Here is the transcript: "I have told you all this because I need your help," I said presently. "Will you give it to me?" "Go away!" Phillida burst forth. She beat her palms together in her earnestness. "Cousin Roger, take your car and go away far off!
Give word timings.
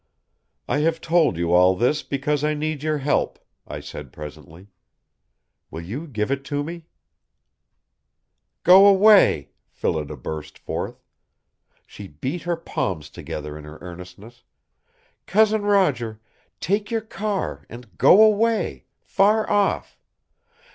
"I 0.67 0.79
have 0.79 0.99
told 0.99 1.37
you 1.37 1.53
all 1.53 1.75
this 1.75 2.01
because 2.01 2.43
I 2.43 2.55
need 2.55 2.81
your 2.81 2.97
help," 2.97 3.37
I 3.67 3.79
said 3.81 4.11
presently. 4.11 4.65
"Will 5.69 5.81
you 5.83 6.07
give 6.07 6.31
it 6.31 6.43
to 6.45 6.63
me?" 6.63 6.87
"Go 8.63 8.87
away!" 8.87 9.51
Phillida 9.69 10.17
burst 10.17 10.57
forth. 10.57 11.03
She 11.85 12.07
beat 12.07 12.41
her 12.49 12.55
palms 12.57 13.11
together 13.11 13.55
in 13.55 13.63
her 13.63 13.77
earnestness. 13.79 14.43
"Cousin 15.27 15.61
Roger, 15.61 16.19
take 16.59 16.89
your 16.89 17.01
car 17.01 17.67
and 17.69 17.95
go 17.99 18.23
away 18.23 18.85
far 19.03 19.47
off! 19.47 19.99